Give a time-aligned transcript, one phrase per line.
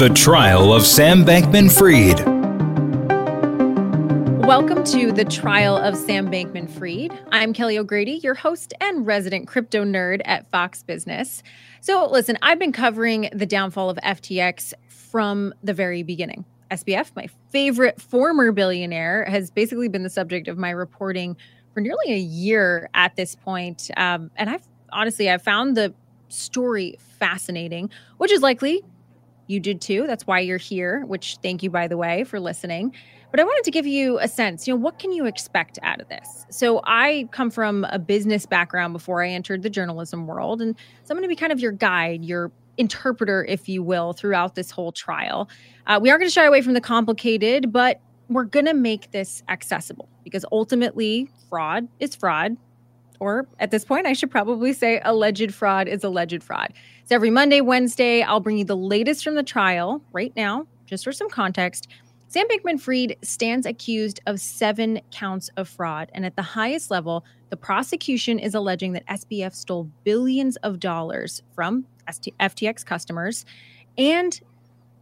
[0.00, 2.26] The Trial of Sam Bankman Fried.
[4.46, 7.12] Welcome to the trial of Sam Bankman Fried.
[7.30, 11.42] I'm Kelly O'Grady, your host and resident crypto nerd at Fox Business.
[11.82, 16.46] So, listen, I've been covering the downfall of FTX from the very beginning.
[16.70, 21.36] SBF, my favorite former billionaire, has basically been the subject of my reporting
[21.74, 23.90] for nearly a year at this point.
[23.98, 25.92] Um, and I've honestly, I've found the
[26.30, 28.82] story fascinating, which is likely
[29.50, 30.06] you did too.
[30.06, 32.94] That's why you're here, which thank you, by the way, for listening.
[33.30, 36.00] But I wanted to give you a sense, you know, what can you expect out
[36.00, 36.46] of this?
[36.50, 40.60] So I come from a business background before I entered the journalism world.
[40.60, 44.12] And so I'm going to be kind of your guide, your interpreter, if you will,
[44.12, 45.48] throughout this whole trial.
[45.86, 49.10] Uh, we are going to shy away from the complicated, but we're going to make
[49.10, 52.56] this accessible because ultimately, fraud is fraud.
[53.20, 56.72] Or at this point, I should probably say alleged fraud is alleged fraud.
[57.04, 61.04] So every Monday, Wednesday, I'll bring you the latest from the trial right now, just
[61.04, 61.86] for some context.
[62.28, 66.10] Sam Bankman Fried stands accused of seven counts of fraud.
[66.14, 71.42] And at the highest level, the prosecution is alleging that SBF stole billions of dollars
[71.54, 73.44] from FTX customers
[73.98, 74.40] and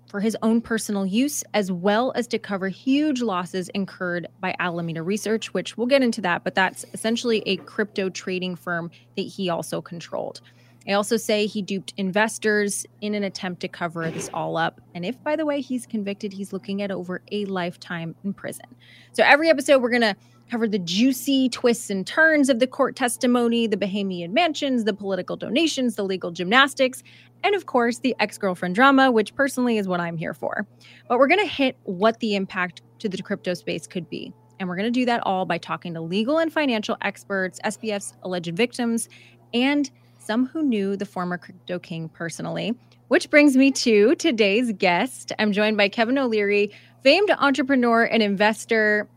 [0.08, 5.02] for his own personal use, as well as to cover huge losses incurred by Alameda
[5.02, 9.48] Research, which we'll get into that, but that's essentially a crypto trading firm that he
[9.50, 10.40] also controlled.
[10.88, 14.80] I also say he duped investors in an attempt to cover this all up.
[14.94, 18.64] And if, by the way, he's convicted, he's looking at over a lifetime in prison.
[19.12, 20.16] So every episode, we're going to
[20.50, 25.36] cover the juicy twists and turns of the court testimony, the Bahamian mansions, the political
[25.36, 27.02] donations, the legal gymnastics,
[27.44, 30.66] and of course, the ex girlfriend drama, which personally is what I'm here for.
[31.08, 34.32] But we're going to hit what the impact to the crypto space could be.
[34.58, 38.14] And we're going to do that all by talking to legal and financial experts, SBF's
[38.22, 39.08] alleged victims,
[39.54, 42.74] and some who knew the former crypto king personally.
[43.06, 45.32] Which brings me to today's guest.
[45.38, 46.70] I'm joined by Kevin O'Leary,
[47.02, 49.08] famed entrepreneur and investor,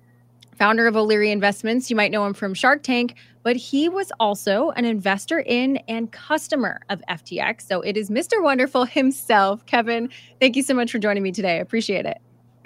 [0.55, 1.89] founder of O'Leary Investments.
[1.89, 6.11] You might know him from Shark Tank, but he was also an investor in and
[6.11, 7.67] customer of FTX.
[7.67, 8.41] So it is Mr.
[8.41, 9.65] Wonderful himself.
[9.65, 10.09] Kevin,
[10.39, 11.53] thank you so much for joining me today.
[11.53, 12.19] I appreciate it.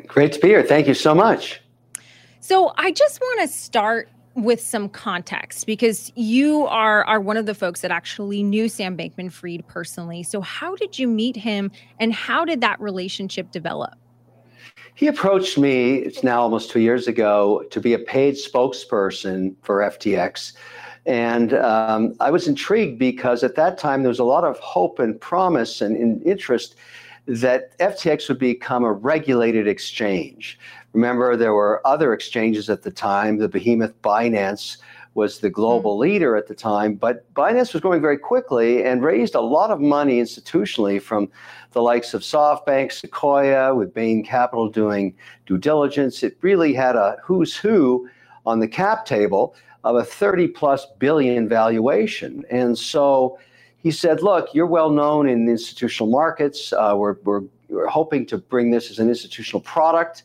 [0.07, 0.63] Great to be here.
[0.63, 1.61] Thank you so much.
[2.41, 7.45] So I just want to start with some context because you are are one of
[7.45, 10.23] the folks that actually knew Sam Bankman Fried personally.
[10.23, 13.93] So how did you meet him and how did that relationship develop?
[14.95, 19.79] He approached me, it's now almost two years ago, to be a paid spokesperson for
[19.79, 20.53] FTX.
[21.05, 24.99] And um, I was intrigued because at that time there was a lot of hope
[24.99, 26.75] and promise and, and interest
[27.27, 30.57] that FTX would become a regulated exchange.
[30.93, 33.37] Remember, there were other exchanges at the time.
[33.37, 34.77] The behemoth Binance
[35.15, 36.01] was the global mm.
[36.01, 39.79] leader at the time, but Binance was growing very quickly and raised a lot of
[39.79, 41.29] money institutionally from
[41.71, 45.15] the likes of SoftBank, Sequoia, with Bain Capital doing
[45.45, 46.21] due diligence.
[46.21, 48.07] It really had a who's who
[48.45, 49.55] on the cap table
[49.85, 52.43] of a 30 plus billion valuation.
[52.51, 53.39] And so
[53.77, 56.73] he said, Look, you're well known in the institutional markets.
[56.73, 60.23] Uh, we're, we're, we're hoping to bring this as an institutional product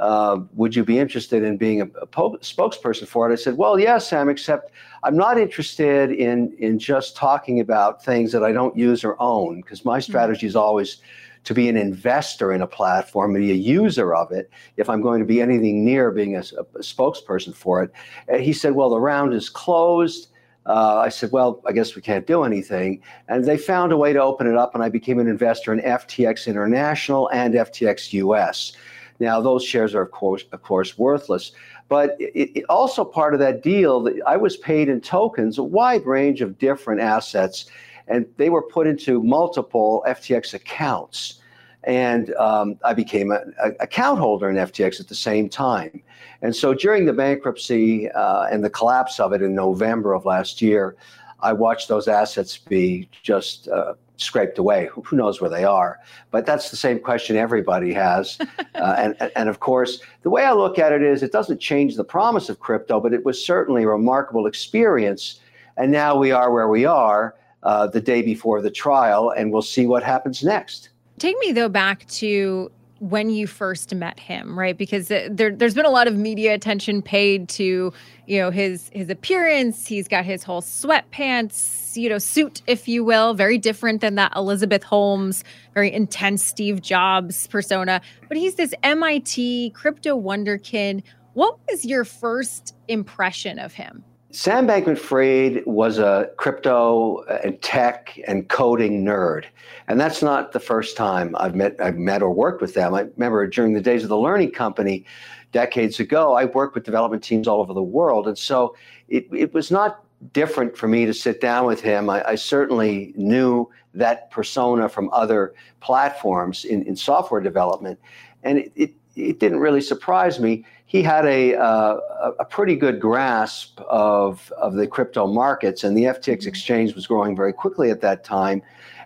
[0.00, 3.32] uh, would you be interested in being a, a po- spokesperson for it?
[3.32, 4.72] I said, well, yes, Sam, except
[5.02, 9.60] I'm not interested in, in just talking about things that I don't use or own,
[9.60, 10.10] because my mm-hmm.
[10.10, 11.02] strategy is always
[11.44, 15.20] to be an investor in a platform, be a user of it, if I'm going
[15.20, 17.92] to be anything near being a, a spokesperson for it.
[18.26, 20.28] And he said, well, the round is closed.
[20.66, 23.02] Uh, I said, well, I guess we can't do anything.
[23.28, 25.80] And they found a way to open it up, and I became an investor in
[25.80, 28.72] FTX International and FTX US.
[29.20, 31.52] Now, those shares are, of course, of course worthless.
[31.88, 36.06] But it, it also part of that deal, I was paid in tokens, a wide
[36.06, 37.66] range of different assets,
[38.08, 41.40] and they were put into multiple FTX accounts.
[41.84, 46.02] And um, I became an account holder in FTX at the same time.
[46.42, 50.60] And so during the bankruptcy uh, and the collapse of it in November of last
[50.60, 50.96] year,
[51.40, 54.88] I watched those assets be just uh, scraped away.
[54.92, 55.98] Who knows where they are?
[56.30, 58.38] But that's the same question everybody has.
[58.74, 61.96] uh, and, and of course, the way I look at it is it doesn't change
[61.96, 65.40] the promise of crypto, but it was certainly a remarkable experience.
[65.76, 69.62] And now we are where we are uh, the day before the trial, and we'll
[69.62, 70.90] see what happens next.
[71.18, 74.76] Take me, though, back to when you first met him, right?
[74.76, 77.92] Because there, there's been a lot of media attention paid to,
[78.26, 79.86] you know, his his appearance.
[79.86, 84.32] He's got his whole sweatpants, you know, suit, if you will, very different than that
[84.36, 88.02] Elizabeth Holmes, very intense Steve Jobs persona.
[88.28, 91.02] But he's this MIT crypto wonder kid.
[91.32, 94.04] What was your first impression of him?
[94.32, 99.46] Sam Bankman Fried was a crypto and tech and coding nerd.
[99.88, 102.94] And that's not the first time I've met, I've met or worked with them.
[102.94, 105.04] I remember during the days of the Learning Company
[105.50, 108.28] decades ago, I worked with development teams all over the world.
[108.28, 108.76] And so
[109.08, 112.08] it, it was not different for me to sit down with him.
[112.08, 117.98] I, I certainly knew that persona from other platforms in, in software development.
[118.44, 122.00] And it, it, it didn't really surprise me he had a, uh,
[122.40, 126.48] a pretty good grasp of, of the crypto markets, and the FTX mm-hmm.
[126.48, 128.60] exchange was growing very quickly at that time.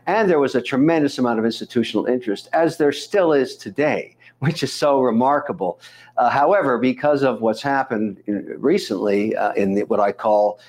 [0.07, 4.63] And there was a tremendous amount of institutional interest, as there still is today, which
[4.63, 5.79] is so remarkable.
[6.17, 10.61] Uh, however, because of what's happened in, recently uh, in the, what I call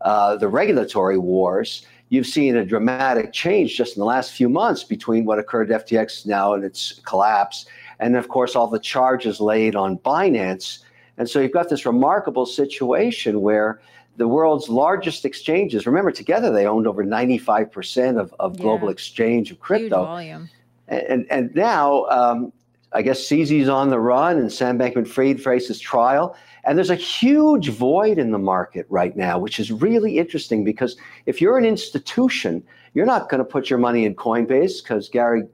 [0.00, 4.82] uh, the regulatory wars, you've seen a dramatic change just in the last few months
[4.82, 7.66] between what occurred at FTX now and its collapse
[8.04, 10.80] and of course all the charges laid on Binance.
[11.16, 13.80] And so you've got this remarkable situation where
[14.18, 18.62] the world's largest exchanges, remember, together they owned over 95% of, of yeah.
[18.62, 20.04] global exchange of crypto.
[20.04, 20.50] Volume.
[20.86, 22.52] And, and now, um,
[22.92, 26.36] I guess CZ's on the run and Sam Bankman Fried faces trial.
[26.64, 30.96] And there's a huge void in the market right now, which is really interesting because
[31.24, 32.62] if you're an institution,
[32.92, 35.44] you're not going to put your money in Coinbase because Gary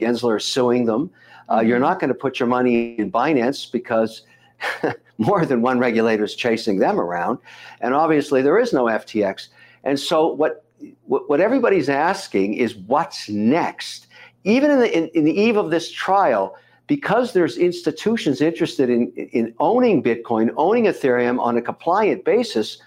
[0.00, 1.10] Gensler is suing them.
[1.50, 1.84] Uh, you're mm-hmm.
[1.84, 4.22] not going to put your money in Binance because
[5.18, 7.38] more than one regulator is chasing them around.
[7.80, 9.48] And obviously, there is no FTX.
[9.84, 10.64] And so, what,
[11.06, 14.08] what everybody's asking is what's next?
[14.44, 16.56] Even in the, in, in the eve of this trial,
[16.86, 22.78] because there's institutions interested in, in owning Bitcoin, owning Ethereum on a compliant basis,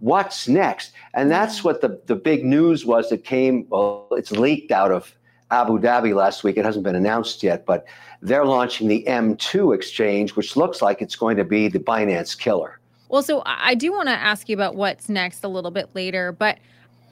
[0.00, 0.92] what's next?
[1.14, 5.14] And that's what the, the big news was that came, well, it's leaked out of
[5.50, 6.56] Abu Dhabi last week.
[6.56, 7.86] It hasn't been announced yet, but
[8.22, 12.80] they're launching the M2 exchange, which looks like it's going to be the Binance killer.
[13.08, 16.32] Well, so I do want to ask you about what's next a little bit later,
[16.32, 16.58] but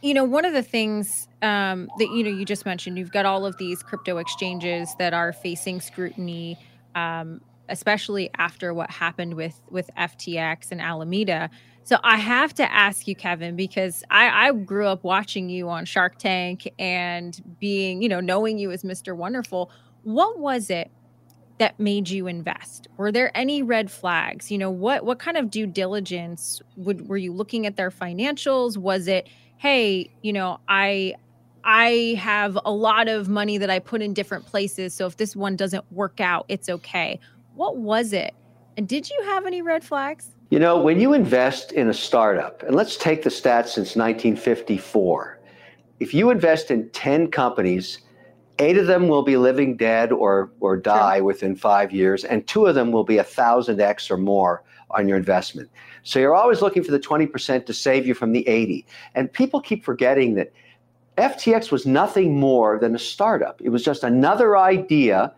[0.02, 3.25] you know, one of the things um, that you know you just mentioned, you've got
[3.25, 6.58] all of these crypto exchanges that are facing scrutiny,
[6.94, 7.40] um,
[7.70, 11.48] especially after what happened with with FTX and Alameda.
[11.84, 15.84] So I have to ask you, Kevin, because I, I, grew up watching you on
[15.84, 19.14] Shark Tank and being, you know, knowing you as Mr.
[19.14, 19.70] Wonderful.
[20.02, 20.90] What was it
[21.58, 22.88] that made you invest?
[22.96, 24.50] Were there any red flags?
[24.50, 28.78] You know, what what kind of due diligence would were you looking at their financials?
[28.78, 29.28] Was it,
[29.58, 31.14] hey, you know, I
[31.64, 35.37] I have a lot of money that I put in different places, so if this
[35.37, 37.20] one doesn't work out, it's okay.
[37.54, 38.34] What was it?
[38.78, 40.33] And did you have any red flags?
[40.50, 45.41] You know, when you invest in a startup, and let's take the stats since 1954,
[46.00, 48.00] if you invest in 10 companies,
[48.58, 51.25] eight of them will be living dead or, or die sure.
[51.25, 55.08] within five years, and two of them will be a thousand X or more on
[55.08, 55.70] your investment.
[56.02, 58.87] So you're always looking for the 20% to save you from the 80.
[59.14, 60.52] And people keep forgetting that
[61.17, 63.61] FTX was nothing more than a startup.
[63.62, 65.32] It was just another idea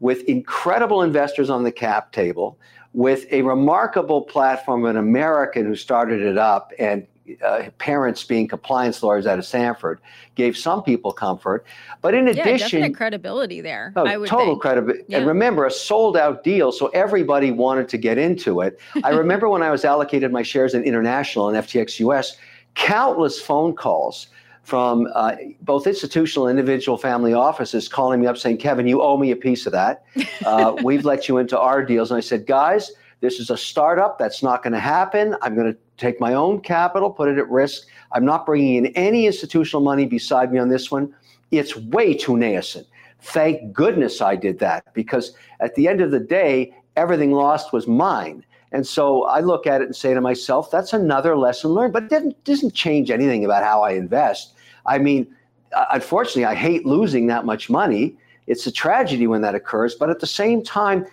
[0.00, 2.58] with incredible investors on the cap table
[2.92, 7.06] with a remarkable platform, an American who started it up, and
[7.44, 10.00] uh, parents being compliance lawyers out of Stanford
[10.34, 11.64] gave some people comfort.
[12.02, 13.92] But in yeah, addition, credibility there.
[13.94, 15.04] Oh, total credibility.
[15.06, 15.18] Yeah.
[15.18, 18.80] And remember, a sold out deal, so everybody wanted to get into it.
[19.04, 22.36] I remember when I was allocated my shares in International and FTX US,
[22.74, 24.28] countless phone calls
[24.70, 29.16] from uh, both institutional and individual family offices calling me up saying, Kevin, you owe
[29.16, 30.04] me a piece of that.
[30.46, 32.10] Uh, we've let you into our deals.
[32.10, 34.18] And I said, guys, this is a startup.
[34.18, 35.36] That's not going to happen.
[35.42, 37.86] I'm going to take my own capital, put it at risk.
[38.12, 41.14] I'm not bringing in any institutional money beside me on this one.
[41.50, 42.86] It's way too nascent.
[43.20, 47.86] Thank goodness I did that because at the end of the day, everything lost was
[47.86, 48.42] mine.
[48.72, 52.10] And so I look at it and say to myself, that's another lesson learned, but
[52.10, 54.54] it doesn't change anything about how I invest.
[54.86, 55.26] I mean,
[55.74, 58.16] uh, unfortunately, I hate losing that much money.
[58.46, 61.06] It's a tragedy when that occurs, but at the same time,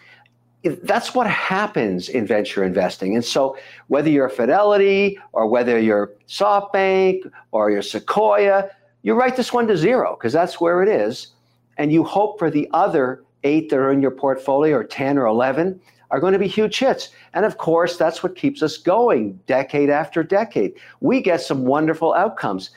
[0.84, 3.16] that's what happens in venture investing.
[3.16, 3.58] And so,
[3.88, 8.70] whether you're Fidelity or whether you're SoftBank or you're Sequoia,
[9.04, 11.28] you write this one to zero because that's where it is.
[11.78, 15.28] And you hope for the other eight that are in your portfolio or 10 or
[15.28, 17.10] 11 are going to be huge hits.
[17.34, 20.74] And of course, that's what keeps us going decade after decade.
[21.02, 22.72] We get some wonderful outcomes.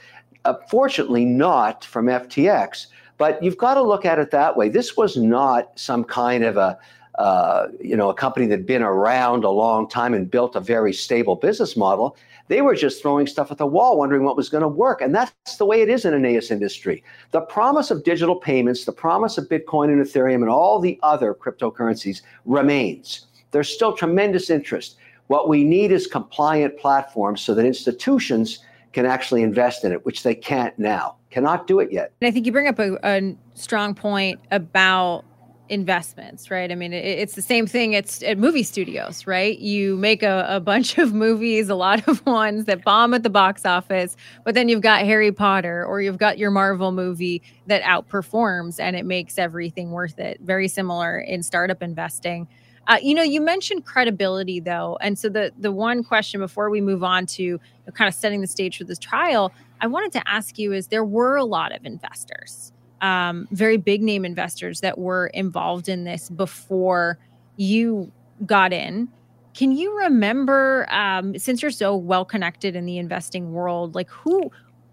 [0.45, 2.87] Uh, fortunately, not from FTX,
[3.19, 4.69] but you've got to look at it that way.
[4.69, 6.79] This was not some kind of a
[7.21, 10.61] uh, you know, a company that had been around a long time and built a
[10.61, 12.17] very stable business model.
[12.49, 15.03] They were just throwing stuff at the wall, wondering what was going to work.
[15.03, 17.05] And that's the way it is in Aeneas industry.
[17.33, 21.35] The promise of digital payments, the promise of Bitcoin and Ethereum and all the other
[21.35, 23.27] cryptocurrencies remains.
[23.51, 24.97] There's still tremendous interest.
[25.27, 28.61] What we need is compliant platforms so that institutions
[28.93, 32.13] can actually invest in it, which they can't now, cannot do it yet.
[32.21, 35.25] And I think you bring up a, a strong point about
[35.71, 36.73] investments, right?
[36.73, 37.93] I mean, it, it's the same thing.
[37.93, 39.57] It's at movie studios, right?
[39.59, 43.31] You make a, a, bunch of movies, a lot of ones that bomb at the
[43.31, 47.83] box office, but then you've got Harry Potter or you've got your Marvel movie that
[47.83, 50.41] outperforms and it makes everything worth it.
[50.41, 52.49] Very similar in startup investing.
[52.91, 56.81] Uh, you know, you mentioned credibility though, and so the the one question before we
[56.81, 57.61] move on to
[57.95, 61.05] kind of setting the stage for this trial, I wanted to ask you is there
[61.05, 66.31] were a lot of investors, um, very big name investors that were involved in this
[66.31, 67.19] before
[67.57, 68.13] you
[68.45, 69.09] got in.
[69.55, 74.51] Can you remember, um, since you're so well connected in the investing world, like who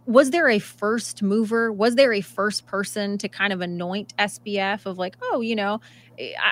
[0.07, 1.71] was there a first mover?
[1.71, 5.81] Was there a first person to kind of anoint SBF of like, oh, you know,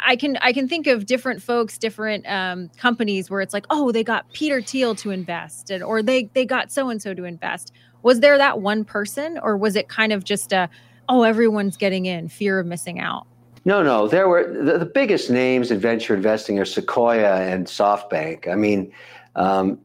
[0.06, 3.92] I can I can think of different folks, different um, companies where it's like, oh,
[3.92, 7.24] they got Peter Thiel to invest, and or they they got so and so to
[7.24, 7.72] invest.
[8.04, 10.70] Was there that one person, or was it kind of just a,
[11.10, 13.26] oh, everyone's getting in, fear of missing out?
[13.64, 14.08] No, no.
[14.08, 18.48] There were the, the biggest names in venture investing are Sequoia and SoftBank.
[18.48, 18.92] I mean,
[19.36, 19.80] um,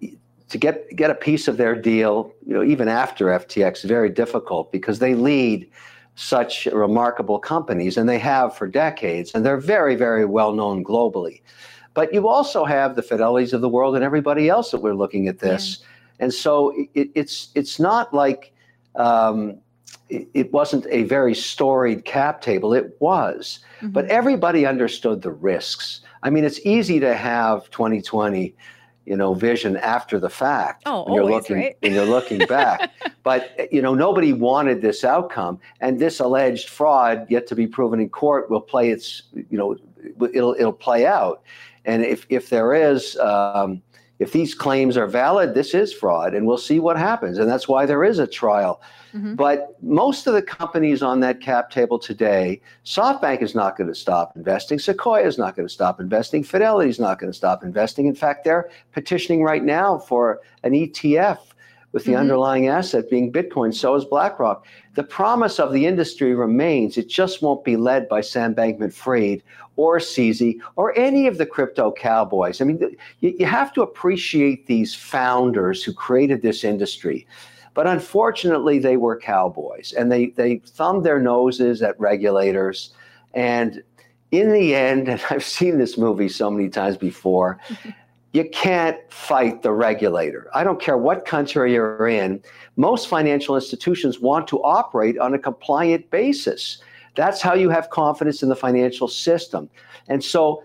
[0.50, 4.70] to get get a piece of their deal, you know, even after FTX, very difficult
[4.72, 5.70] because they lead
[6.16, 11.40] such remarkable companies, and they have for decades, and they're very, very well known globally.
[11.94, 15.28] But you also have the Fidelities of the world and everybody else that we're looking
[15.28, 16.24] at this, yeah.
[16.24, 18.52] and so it, it's it's not like
[18.96, 19.56] um,
[20.08, 22.74] it, it, wasn't a very storied cap table.
[22.74, 23.90] It was, mm-hmm.
[23.90, 26.00] but everybody understood the risks.
[26.24, 28.54] I mean, it's easy to have 2020
[29.10, 31.76] you know vision after the fact oh, when you're always, looking right?
[31.80, 32.92] when you're looking back
[33.24, 37.98] but you know nobody wanted this outcome and this alleged fraud yet to be proven
[37.98, 39.76] in court will play its you know
[40.32, 41.42] it'll it'll play out
[41.84, 43.82] and if if there is um,
[44.20, 47.38] if these claims are valid, this is fraud, and we'll see what happens.
[47.38, 48.82] And that's why there is a trial.
[49.14, 49.34] Mm-hmm.
[49.34, 53.94] But most of the companies on that cap table today, SoftBank is not going to
[53.94, 54.78] stop investing.
[54.78, 56.44] Sequoia is not going to stop investing.
[56.44, 58.06] Fidelity is not going to stop investing.
[58.06, 61.38] In fact, they're petitioning right now for an ETF
[61.92, 62.20] with the mm-hmm.
[62.20, 63.74] underlying asset being Bitcoin.
[63.74, 64.64] So is BlackRock.
[64.94, 66.96] The promise of the industry remains.
[66.96, 69.42] It just won't be led by Sam Bankman Fried
[69.76, 72.60] or CZ or any of the crypto cowboys.
[72.60, 77.26] I mean, you, you have to appreciate these founders who created this industry.
[77.74, 82.92] But unfortunately, they were cowboys and they, they thumbed their noses at regulators.
[83.34, 83.82] And
[84.30, 87.58] in the end, and I've seen this movie so many times before,
[88.32, 90.48] you can't fight the regulator.
[90.54, 92.42] I don't care what country you're in.
[92.76, 96.78] Most financial institutions want to operate on a compliant basis.
[97.16, 99.68] That's how you have confidence in the financial system.
[100.08, 100.62] And so,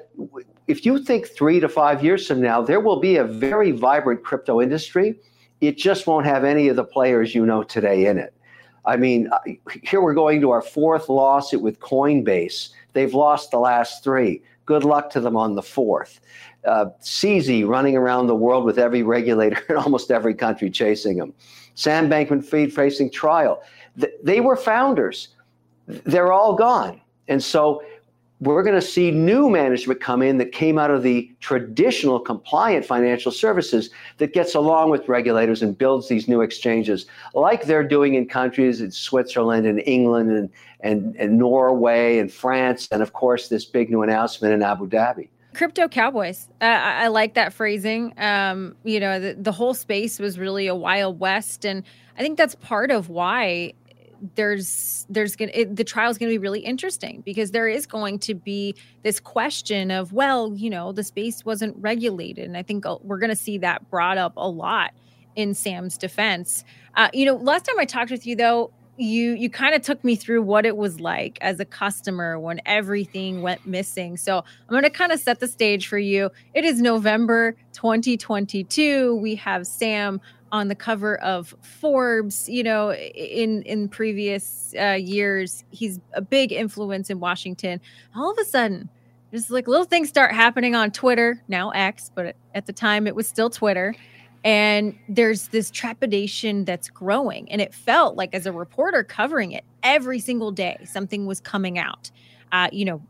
[0.67, 4.23] if you think three to five years from now, there will be a very vibrant
[4.23, 5.19] crypto industry,
[5.61, 8.33] it just won't have any of the players you know today in it.
[8.85, 9.29] I mean,
[9.83, 12.69] here we're going to our fourth lawsuit with Coinbase.
[12.93, 14.43] They've lost the last three.
[14.65, 16.19] Good luck to them on the fourth
[16.65, 21.33] uh, CZ running around the world with every regulator in almost every country chasing him.
[21.75, 23.61] Sam Bankman Fried facing trial.
[23.99, 25.29] Th- they were founders.
[25.87, 27.01] They're all gone.
[27.27, 27.83] And so
[28.53, 32.85] we're going to see new management come in that came out of the traditional compliant
[32.85, 38.13] financial services that gets along with regulators and builds these new exchanges, like they're doing
[38.13, 40.49] in countries in Switzerland and England and,
[40.81, 45.29] and, and Norway and France, and of course, this big new announcement in Abu Dhabi.
[45.53, 46.49] Crypto cowboys.
[46.61, 48.13] Uh, I, like that phrasing.
[48.17, 51.83] Um, you know the, the whole space was really a wild west and
[52.17, 53.73] i think that's part of why
[54.35, 57.85] there's there's gonna it, the trial is going to be really interesting because there is
[57.85, 62.63] going to be this question of well you know the space wasn't regulated and i
[62.63, 64.91] think uh, we're going to see that brought up a lot
[65.35, 66.63] in sam's defense
[66.95, 70.03] uh, you know last time i talked with you though you you kind of took
[70.03, 74.17] me through what it was like as a customer when everything went missing.
[74.17, 76.29] So I'm going to kind of set the stage for you.
[76.53, 79.15] It is November 2022.
[79.15, 80.21] We have Sam
[80.55, 82.47] on the cover of Forbes.
[82.47, 87.81] You know, in in previous uh, years, he's a big influence in Washington.
[88.15, 88.89] All of a sudden,
[89.33, 93.15] just like little things start happening on Twitter, now X, but at the time it
[93.15, 93.93] was still Twitter
[94.45, 99.65] and there's this trepidation that's growing and it felt like as a reporter covering it
[99.81, 102.11] every single day something was coming out
[102.51, 103.01] uh, you know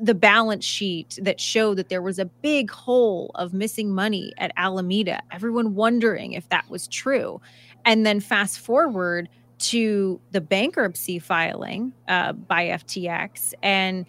[0.00, 4.52] the balance sheet that showed that there was a big hole of missing money at
[4.56, 7.40] alameda everyone wondering if that was true
[7.84, 9.28] and then fast forward
[9.58, 14.06] to the bankruptcy filing uh, by ftx and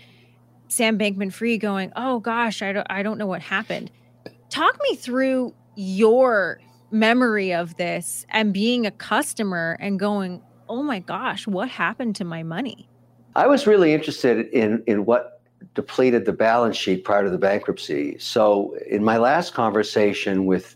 [0.67, 3.91] sam bankman fried going oh gosh I don't, I don't know what happened
[4.50, 6.59] talk me through your
[6.91, 12.25] memory of this and being a customer and going, oh my gosh, what happened to
[12.25, 12.88] my money?
[13.35, 15.40] I was really interested in in what
[15.73, 18.17] depleted the balance sheet prior to the bankruptcy.
[18.19, 20.75] So in my last conversation with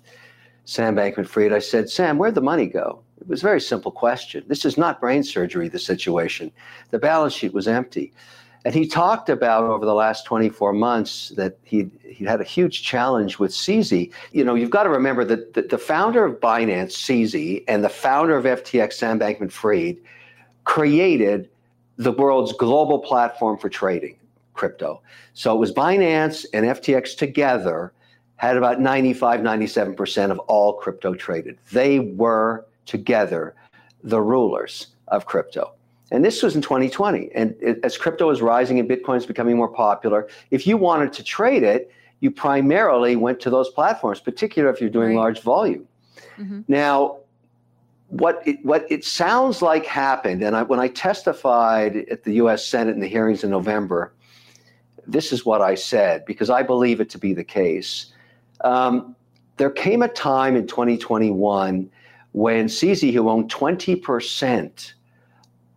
[0.66, 3.02] Sam Bankman Fried, I said, Sam, where'd the money go?
[3.20, 4.44] It was a very simple question.
[4.48, 6.52] This is not brain surgery, the situation.
[6.92, 8.14] The balance sheet was empty.
[8.66, 12.82] And he talked about over the last 24 months that he he had a huge
[12.82, 14.12] challenge with CZ.
[14.32, 17.90] You know, you've got to remember that the, the founder of Binance, CZ, and the
[17.90, 19.98] founder of FTX, Sam Bankman Fried,
[20.64, 21.48] created
[21.98, 24.18] the world's global platform for trading
[24.56, 25.02] crypto.
[25.34, 27.94] So it was Binance and FTX together
[28.38, 31.58] had about 95, 97% of all crypto traded.
[31.72, 33.56] They were together
[34.04, 35.72] the rulers of crypto.
[36.12, 37.30] And this was in 2020.
[37.34, 41.14] And it, as crypto was rising and Bitcoin is becoming more popular, if you wanted
[41.14, 45.24] to trade it, you primarily went to those platforms, particularly if you're doing right.
[45.24, 45.88] large volume.
[46.38, 46.62] Mm-hmm.
[46.68, 47.18] Now,
[48.10, 52.66] what it, what it sounds like happened, and I, when I testified at the U.S.
[52.66, 54.14] Senate in the hearings in November,
[55.08, 58.08] this is what I said because I believe it to be the case.
[58.62, 59.16] Um,
[59.58, 61.90] there came a time in 2021
[62.34, 64.94] when CZ, who owned 20%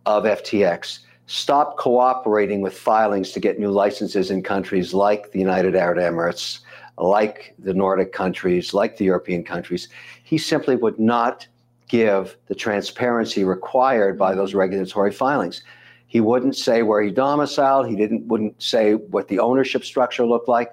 [0.05, 5.75] of FTX, stopped cooperating with filings to get new licenses in countries like the United
[5.75, 6.59] Arab Emirates,
[6.97, 9.87] like the Nordic countries, like the European countries.
[10.23, 11.47] He simply would not
[11.87, 15.63] give the transparency required by those regulatory filings.
[16.09, 17.87] He wouldn't say where he domiciled.
[17.87, 20.71] He didn't wouldn't say what the ownership structure looked like.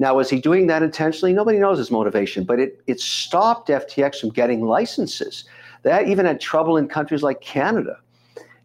[0.00, 1.32] Now, was he doing that intentionally?
[1.32, 5.44] Nobody knows his motivation, but it, it stopped FTX from getting licenses.
[5.82, 7.98] That even had trouble in countries like Canada.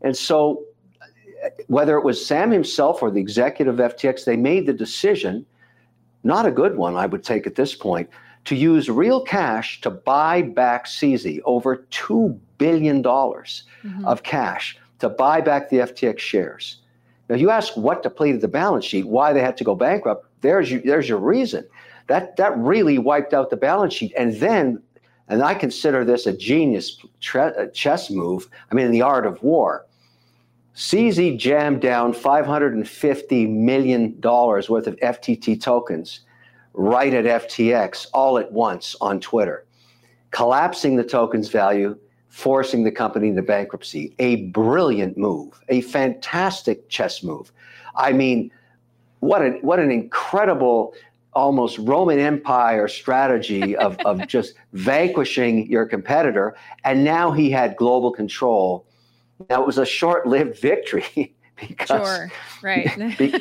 [0.01, 0.63] And so,
[1.67, 5.45] whether it was Sam himself or the executive of FTX, they made the decision,
[6.23, 8.09] not a good one, I would take at this point,
[8.45, 14.05] to use real cash to buy back CZ over $2 billion mm-hmm.
[14.05, 16.77] of cash to buy back the FTX shares.
[17.29, 20.25] Now, you ask what depleted the balance sheet, why they had to go bankrupt.
[20.41, 21.67] There's your, there's your reason.
[22.07, 24.81] That that really wiped out the balance sheet, and then,
[25.29, 28.49] and I consider this a genius tre- uh, chess move.
[28.71, 29.85] I mean, in the art of war.
[30.75, 36.21] CZ jammed down 550 million dollars worth of FTT tokens
[36.73, 39.65] right at FTX all at once on Twitter,
[40.31, 41.95] collapsing the token's value
[42.33, 44.15] forcing the company into bankruptcy.
[44.17, 47.51] A brilliant move, a fantastic chess move.
[47.95, 48.49] I mean,
[49.19, 50.95] what an what an incredible
[51.33, 56.55] almost Roman Empire strategy of, of just vanquishing your competitor.
[56.83, 58.87] And now he had global control.
[59.49, 61.35] Now it was a short-lived victory.
[61.67, 62.31] because, sure,
[62.63, 62.89] right.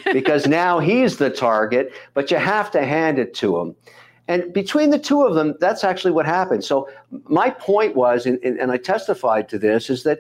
[0.12, 3.74] because now he's the target, but you have to hand it to him.
[4.32, 6.64] And between the two of them, that's actually what happened.
[6.64, 6.88] So
[7.40, 10.18] my point was, and, and I testified to this, is that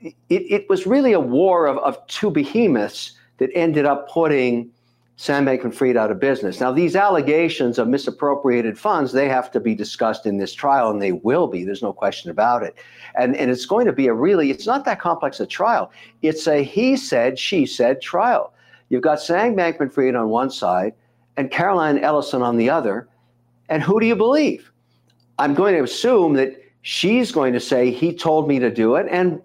[0.00, 0.14] it,
[0.56, 4.70] it was really a war of, of two behemoths that ended up putting
[5.18, 6.60] Sam Bankman-Fried out of business.
[6.60, 11.02] Now, these allegations of misappropriated funds, they have to be discussed in this trial, and
[11.02, 11.64] they will be.
[11.64, 12.74] There's no question about it.
[13.18, 15.90] And, and it's going to be a really, it's not that complex a trial.
[16.22, 18.52] It's a he said, she said trial.
[18.88, 20.94] You've got Sam Bankman-Fried on one side
[21.36, 23.08] and Caroline Ellison on the other,
[23.68, 24.70] and who do you believe?
[25.38, 29.06] I'm going to assume that she's going to say, he told me to do it.
[29.10, 29.42] And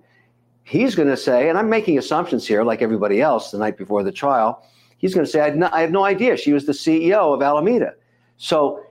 [0.64, 4.04] he's going to say, and I'm making assumptions here, like everybody else the night before
[4.04, 4.66] the trial,
[4.98, 6.38] he's going to say, I had no, I no idea.
[6.38, 7.96] She was the CEO of Alameda.
[8.38, 8.86] So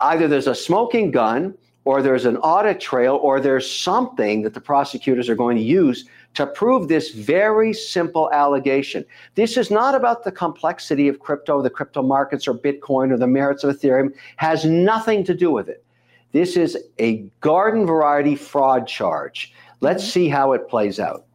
[0.00, 4.60] either there's a smoking gun, or there's an audit trail, or there's something that the
[4.60, 9.04] prosecutors are going to use to prove this very simple allegation.
[9.34, 13.26] This is not about the complexity of crypto, the crypto markets, or Bitcoin, or the
[13.26, 15.84] merits of Ethereum, has nothing to do with it.
[16.32, 19.52] This is a garden variety fraud charge.
[19.80, 20.10] Let's mm-hmm.
[20.10, 21.26] see how it plays out.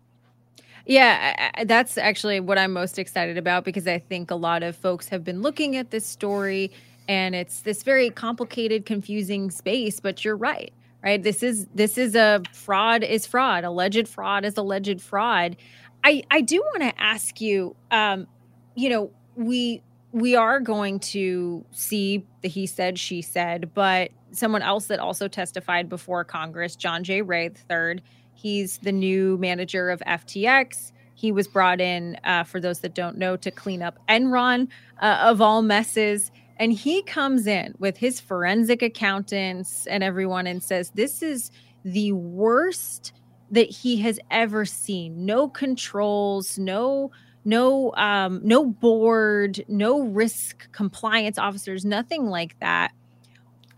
[0.87, 5.09] Yeah, that's actually what I'm most excited about because I think a lot of folks
[5.09, 6.71] have been looking at this story
[7.09, 11.21] and it's this very complicated, confusing space, but you're right right?
[11.21, 13.63] This is this is a fraud is fraud.
[13.63, 15.55] Alleged fraud is alleged fraud.
[16.03, 18.27] I i do want to ask you um
[18.75, 19.81] you know we
[20.11, 25.27] we are going to see the he said she said but someone else that also
[25.27, 27.21] testified before congress john j.
[27.21, 28.01] Ray III,
[28.33, 33.17] he's the new manager of ftx he was brought in uh, for those that don't
[33.17, 34.67] know to clean up enron
[35.01, 40.63] uh, of all messes and he comes in with his forensic accountants and everyone and
[40.63, 41.51] says, This is
[41.83, 43.13] the worst
[43.51, 45.25] that he has ever seen.
[45.25, 47.11] No controls, no
[47.45, 52.91] no um no board no risk compliance officers nothing like that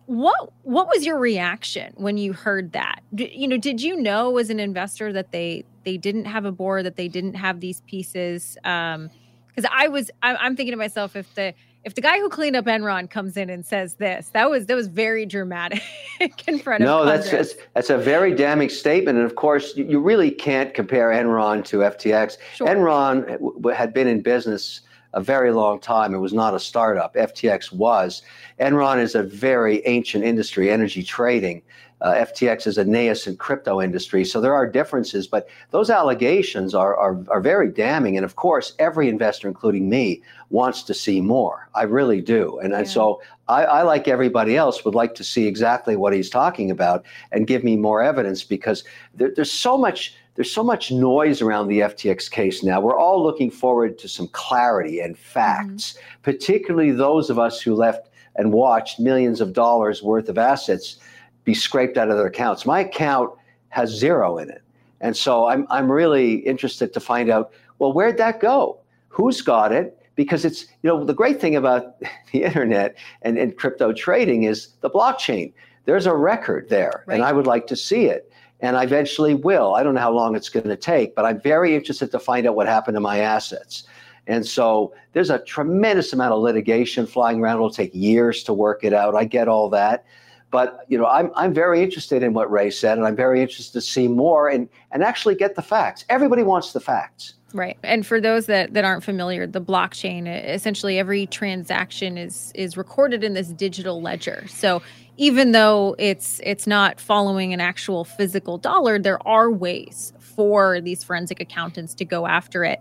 [0.10, 3.02] what what was your reaction when you heard that?
[3.14, 6.52] D- you know, did you know as an investor that they they didn't have a
[6.52, 8.58] board, that they didn't have these pieces?
[8.64, 9.12] Um,
[9.48, 11.54] because I was I'm, I'm thinking to myself if the
[11.86, 14.76] if the guy who cleaned up Enron comes in and says this, that was that
[14.76, 15.82] was very dramatic
[16.48, 19.76] in front no, of No, that's just, that's a very damning statement, and of course,
[19.76, 22.38] you, you really can't compare Enron to FTX.
[22.56, 22.68] Sure.
[22.68, 24.82] Enron had been in business
[25.14, 26.14] a very long time.
[26.14, 27.16] It was not a startup.
[27.16, 28.22] FTX was.
[28.60, 31.62] Enron is a very ancient industry, energy trading.
[32.02, 36.96] Uh, FTX is a nascent crypto industry, so there are differences, but those allegations are,
[36.96, 38.16] are, are very damning.
[38.16, 41.70] And of course, every investor, including me, wants to see more.
[41.76, 42.58] I really do.
[42.60, 42.80] And, yeah.
[42.80, 46.72] and so I, I, like everybody else, would like to see exactly what he's talking
[46.72, 48.84] about and give me more evidence because
[49.14, 52.80] there, there's so much there's so much noise around the FTX case now.
[52.80, 56.22] We're all looking forward to some clarity and facts, mm-hmm.
[56.22, 58.08] particularly those of us who left
[58.38, 60.98] and watched millions of dollars worth of assets
[61.44, 62.66] be scraped out of their accounts.
[62.66, 63.32] My account
[63.70, 64.62] has zero in it.
[65.02, 68.78] And so I'm, I'm really interested to find out well, where'd that go?
[69.08, 69.98] Who's got it?
[70.16, 71.96] Because it's, you know, the great thing about
[72.32, 75.54] the internet and, and crypto trading is the blockchain.
[75.86, 77.16] There's a record there, right.
[77.16, 78.32] and I would like to see it.
[78.60, 79.76] And I eventually will.
[79.76, 82.46] I don't know how long it's going to take, but I'm very interested to find
[82.46, 83.84] out what happened to my assets.
[84.28, 87.56] And so there's a tremendous amount of litigation flying around.
[87.56, 89.16] It'll take years to work it out.
[89.16, 90.06] I get all that.
[90.52, 93.74] But you know, I'm I'm very interested in what Ray said, and I'm very interested
[93.74, 96.06] to see more and and actually get the facts.
[96.10, 97.36] Everybody wants the facts.
[97.54, 97.78] Right.
[97.84, 103.24] And for those that, that aren't familiar, the blockchain essentially every transaction is is recorded
[103.24, 104.46] in this digital ledger.
[104.48, 104.82] So
[105.18, 111.04] even though it's it's not following an actual physical dollar, there are ways for these
[111.04, 112.80] forensic accountants to go after it.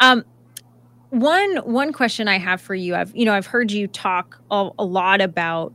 [0.00, 0.24] Um,
[1.10, 4.68] one one question I have for you, I've you know I've heard you talk a,
[4.78, 5.72] a lot about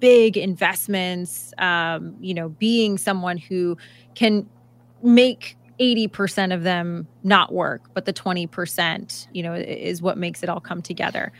[0.00, 3.76] big investments, um, you know, being someone who
[4.14, 4.48] can
[5.02, 10.48] make 80% of them not work, but the 20%, you know, is what makes it
[10.48, 11.32] all come together.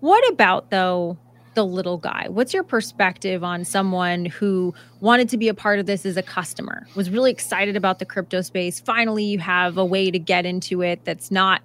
[0.00, 1.18] What about though
[1.54, 2.26] the little guy?
[2.28, 6.22] What's your perspective on someone who wanted to be a part of this as a
[6.22, 8.80] customer, was really excited about the crypto space?
[8.80, 11.62] Finally, you have a way to get into it that's not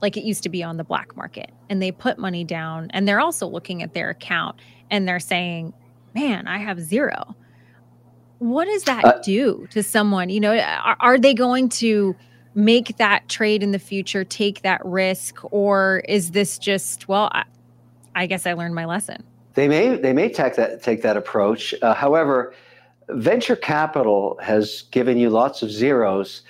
[0.00, 1.50] like it used to be on the black market.
[1.68, 4.56] And they put money down and they're also looking at their account
[4.90, 5.72] and they're saying,
[6.14, 7.34] man, I have zero.
[8.38, 10.30] What does that uh, do to someone?
[10.30, 12.14] You know, are, are they going to
[12.54, 17.44] make that trade in the future, take that risk, or is this just, well, I,
[18.14, 19.22] I guess I learned my lesson?
[19.54, 21.74] They may they may take that take that approach.
[21.82, 22.54] Uh, however,
[23.08, 26.42] venture capital has given you lots of zeros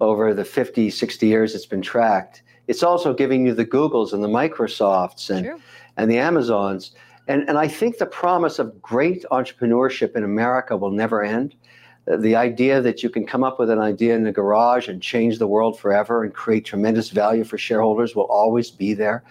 [0.00, 2.42] over the 50, 60 years it's been tracked.
[2.66, 5.60] It's also giving you the Googles and the Microsofts and,
[5.96, 6.92] and the Amazons.
[7.28, 11.54] And, and I think the promise of great entrepreneurship in America will never end.
[12.06, 15.38] The idea that you can come up with an idea in the garage and change
[15.38, 19.24] the world forever and create tremendous value for shareholders will always be there.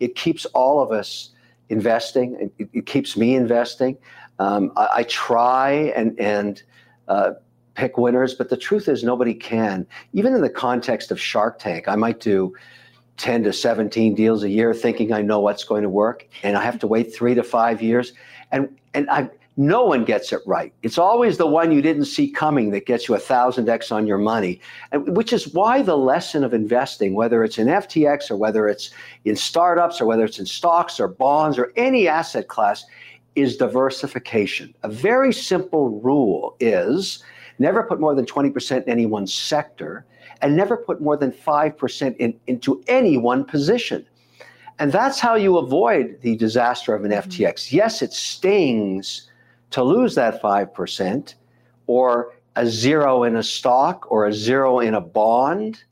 [0.00, 1.30] It keeps all of us
[1.68, 2.50] investing.
[2.58, 3.98] It, it keeps me investing.
[4.38, 6.62] Um, I, I, try and and
[7.06, 7.32] uh,
[7.74, 9.86] pick winners, but the truth is nobody can.
[10.14, 12.54] Even in the context of Shark Tank, I might do
[13.18, 16.62] 10 to 17 deals a year thinking I know what's going to work and I
[16.62, 18.12] have to wait 3 to 5 years
[18.50, 20.72] and and I no one gets it right.
[20.82, 24.06] It's always the one you didn't see coming that gets you a thousand X on
[24.06, 24.60] your money,
[24.92, 28.90] and, which is why the lesson of investing, whether it's in FTX or whether it's
[29.24, 32.86] in startups or whether it's in stocks or bonds or any asset class,
[33.34, 34.74] is diversification.
[34.82, 37.22] A very simple rule is
[37.58, 40.06] never put more than 20% in any one sector
[40.42, 44.04] and never put more than 5% in, into any one position.
[44.78, 47.30] And that's how you avoid the disaster of an mm-hmm.
[47.30, 47.72] FTX.
[47.72, 49.30] Yes, it stings
[49.70, 51.34] to lose that 5%
[51.86, 55.82] or a zero in a stock or a zero in a bond,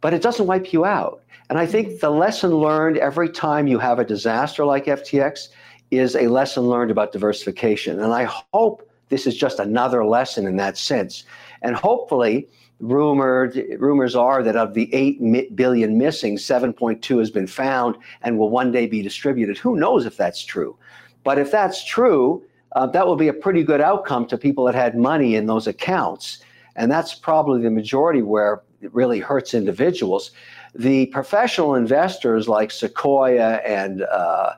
[0.00, 1.22] but it doesn't wipe you out.
[1.48, 5.48] And I think the lesson learned every time you have a disaster like FTX
[5.90, 8.00] is a lesson learned about diversification.
[8.00, 11.24] And I hope this is just another lesson in that sense.
[11.60, 12.48] And hopefully,
[12.82, 18.50] rumored rumors are that of the 8 billion missing 7.2 has been found and will
[18.50, 19.56] one day be distributed.
[19.56, 20.76] Who knows if that's true?
[21.24, 24.74] But if that's true uh, that will be a pretty good outcome to people that
[24.74, 26.38] had money in those accounts.
[26.76, 30.30] And that's probably the majority where it really hurts individuals.
[30.74, 34.54] The professional investors like sequoia and uh,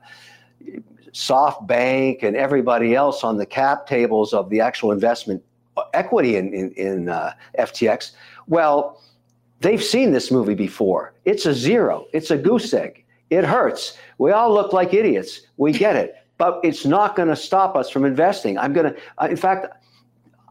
[1.10, 5.42] softbank and everybody else on the cap tables of the actual investment
[5.92, 8.12] equity in, in, in uh, FTX.
[8.46, 9.02] Well,
[9.60, 11.14] they've seen this movie before.
[11.24, 13.04] It's a zero, it's a goose egg.
[13.30, 13.96] It hurts.
[14.18, 15.40] We all look like idiots.
[15.56, 16.16] We get it.
[16.38, 18.58] but it's not going to stop us from investing.
[18.58, 19.66] I'm going to, uh, in fact,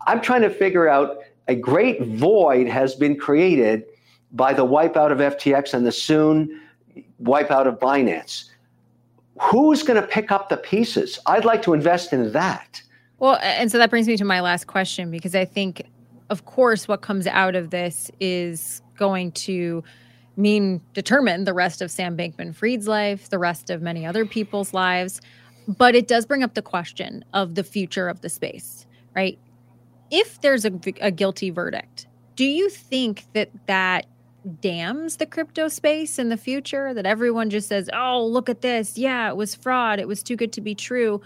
[0.07, 3.83] I'm trying to figure out a great void has been created
[4.31, 6.61] by the wipeout of FTX and the soon
[7.21, 8.49] wipeout of Binance.
[9.41, 11.19] Who's going to pick up the pieces?
[11.25, 12.81] I'd like to invest in that.
[13.23, 15.83] Well, and so that brings me to my last question because I think,
[16.29, 19.81] of course, what comes out of this is going to
[20.35, 24.73] mean determine the rest of Sam Bankman Fried's life, the rest of many other people's
[24.73, 25.21] lives.
[25.69, 29.39] But it does bring up the question of the future of the space, right?
[30.11, 34.05] If there's a, a guilty verdict, do you think that that
[34.59, 36.93] damns the crypto space in the future?
[36.93, 38.97] That everyone just says, oh, look at this.
[38.97, 40.01] Yeah, it was fraud.
[40.01, 41.21] It was too good to be true.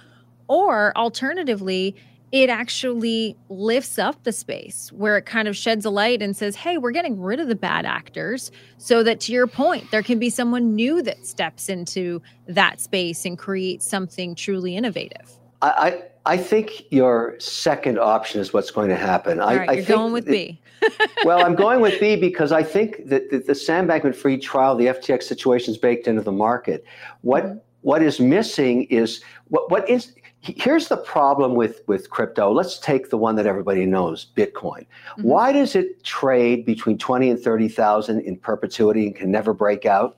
[0.48, 1.96] Or alternatively,
[2.32, 6.56] it actually lifts up the space where it kind of sheds a light and says,
[6.56, 10.20] hey, we're getting rid of the bad actors so that to your point, there can
[10.20, 15.40] be someone new that steps into that space and creates something truly innovative.
[15.62, 19.40] I, I think your second option is what's going to happen.
[19.40, 20.62] All right, I, you're going with B.
[21.24, 24.88] well, I'm going with B because I think that the, the Sam Bankman-Fried trial, the
[24.88, 26.84] FTX situation is baked into the market.
[27.22, 27.58] What mm-hmm.
[27.82, 30.14] what is missing is what what is
[30.56, 32.52] here's the problem with with crypto.
[32.52, 34.86] Let's take the one that everybody knows bitcoin.
[34.86, 35.24] Mm-hmm.
[35.24, 40.18] why does it trade between 20 and 30,000 in perpetuity and can never break out?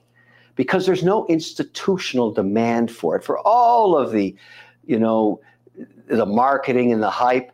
[0.56, 3.24] Because there's no institutional demand for it.
[3.24, 4.34] For all of the
[4.84, 5.40] you know
[6.08, 7.52] the marketing and the hype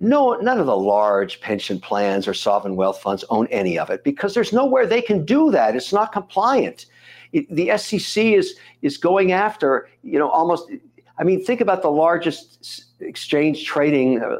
[0.00, 4.04] no none of the large pension plans or sovereign wealth funds own any of it
[4.04, 5.74] because there's nowhere they can do that.
[5.74, 6.86] It's not compliant.
[7.32, 10.70] It, the SEC is is going after you know almost
[11.18, 14.38] I mean, think about the largest exchange trading uh,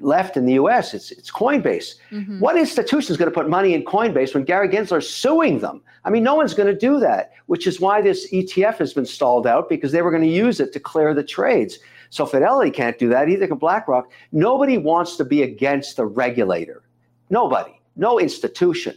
[0.00, 0.92] left in the U.S.
[0.92, 1.94] It's it's Coinbase.
[2.10, 2.40] Mm-hmm.
[2.40, 5.82] What institution is going to put money in Coinbase when Gary Gensler is suing them?
[6.04, 7.32] I mean, no one's going to do that.
[7.46, 10.60] Which is why this ETF has been stalled out because they were going to use
[10.60, 11.78] it to clear the trades.
[12.10, 13.28] So Fidelity can't do that.
[13.28, 14.10] Either can BlackRock.
[14.32, 16.82] Nobody wants to be against the regulator.
[17.30, 17.80] Nobody.
[17.96, 18.96] No institution.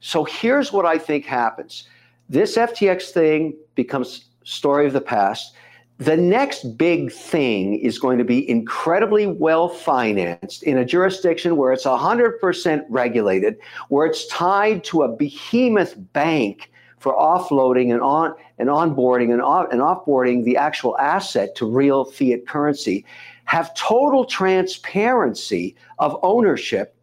[0.00, 1.88] So here's what I think happens.
[2.28, 5.54] This FTX thing becomes story of the past
[5.98, 11.72] the next big thing is going to be incredibly well financed in a jurisdiction where
[11.72, 13.56] it's 100% regulated,
[13.88, 19.68] where it's tied to a behemoth bank for offloading and on and onboarding and, off,
[19.70, 23.04] and offboarding the actual asset to real fiat currency,
[23.44, 26.94] have total transparency of ownership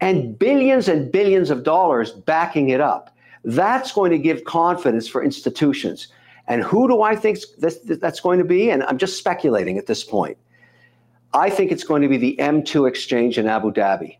[0.00, 3.14] and billions and billions of dollars backing it up.
[3.44, 6.08] That's going to give confidence for institutions.
[6.50, 8.70] And who do I think this, that's going to be?
[8.70, 10.36] And I'm just speculating at this point.
[11.32, 14.16] I think it's going to be the M2 exchange in Abu Dhabi.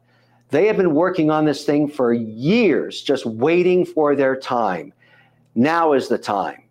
[0.51, 4.93] They have been working on this thing for years, just waiting for their time.
[5.57, 6.63] Now is the time.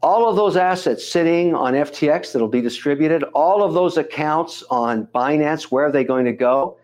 [0.00, 5.08] All of those assets sitting on FTX that'll be distributed, all of those accounts on
[5.08, 6.78] Binance, where are they going to go?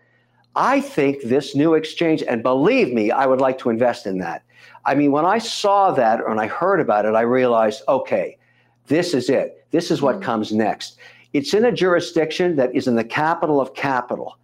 [0.53, 4.43] I think this new exchange, and believe me, I would like to invest in that.
[4.85, 8.37] I mean, when I saw that or when I heard about it, I realized, okay,
[8.87, 9.65] this is it.
[9.71, 10.23] This is what mm-hmm.
[10.23, 10.97] comes next.
[11.33, 14.37] It's in a jurisdiction that is in the capital of capital.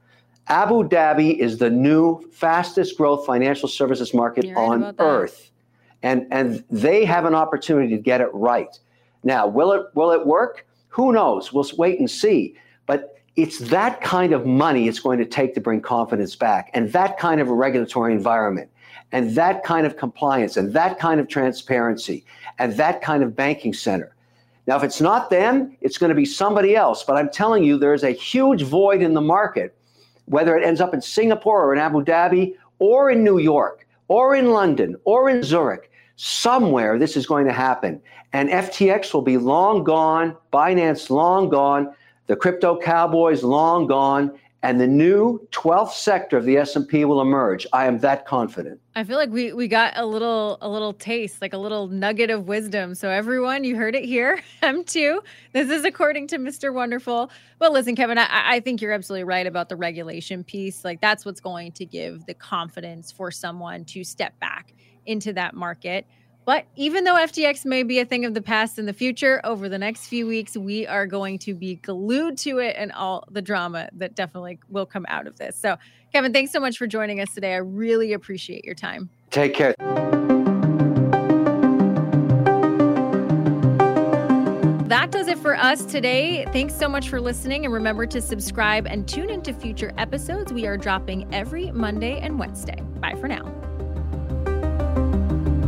[0.47, 5.51] Abu Dhabi is the new fastest growth financial services market on earth.
[6.03, 8.77] And, and they have an opportunity to get it right.
[9.23, 10.65] Now, will it will it work?
[10.89, 11.53] Who knows?
[11.53, 12.55] We'll wait and see.
[12.87, 16.91] But it's that kind of money it's going to take to bring confidence back and
[16.91, 18.69] that kind of a regulatory environment
[19.11, 22.25] and that kind of compliance and that kind of transparency
[22.59, 24.15] and that kind of banking center.
[24.67, 27.03] Now, if it's not them, it's going to be somebody else.
[27.03, 29.75] But I'm telling you, there's a huge void in the market,
[30.25, 34.35] whether it ends up in Singapore or in Abu Dhabi or in New York or
[34.35, 35.91] in London or in Zurich.
[36.15, 37.99] Somewhere this is going to happen.
[38.33, 41.93] And FTX will be long gone, Binance long gone,
[42.27, 44.31] the crypto cowboys long gone,
[44.63, 47.65] and the new 12th sector of the S&P will emerge.
[47.73, 48.79] I am that confident.
[48.95, 52.29] I feel like we we got a little a little taste, like a little nugget
[52.29, 52.93] of wisdom.
[52.93, 54.41] So everyone, you heard it here.
[54.63, 55.19] M2.
[55.53, 56.73] This is according to Mr.
[56.73, 57.31] Wonderful.
[57.57, 60.85] But listen, Kevin, I, I think you're absolutely right about the regulation piece.
[60.85, 64.73] Like that's what's going to give the confidence for someone to step back
[65.05, 66.05] into that market.
[66.45, 69.69] But even though FTX may be a thing of the past in the future, over
[69.69, 73.41] the next few weeks, we are going to be glued to it and all the
[73.41, 75.55] drama that definitely will come out of this.
[75.55, 75.77] So,
[76.11, 77.53] Kevin, thanks so much for joining us today.
[77.53, 79.09] I really appreciate your time.
[79.29, 79.75] Take care.
[84.87, 86.45] That does it for us today.
[86.51, 87.63] Thanks so much for listening.
[87.63, 90.51] And remember to subscribe and tune into future episodes.
[90.51, 92.81] We are dropping every Monday and Wednesday.
[92.99, 93.70] Bye for now.